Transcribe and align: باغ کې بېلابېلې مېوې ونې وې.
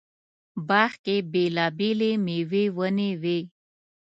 باغ 0.67 0.91
کې 1.03 1.15
بېلابېلې 1.31 2.11
مېوې 2.25 2.63
ونې 2.77 3.11
وې. 3.21 3.39